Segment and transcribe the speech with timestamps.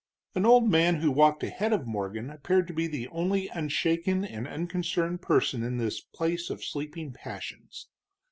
[0.33, 4.47] An old man who walked ahead of Morgan appeared to be the only unshaken and
[4.47, 7.87] unconcerned person in this place of sleeping passions.